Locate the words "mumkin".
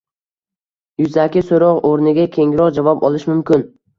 3.33-3.65